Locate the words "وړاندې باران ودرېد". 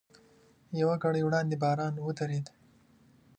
1.23-2.45